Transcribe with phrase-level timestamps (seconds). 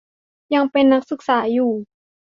[0.55, 1.71] ยังเป็นนักศึกษาอยู่